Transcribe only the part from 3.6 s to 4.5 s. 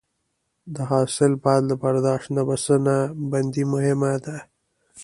مهمه ده.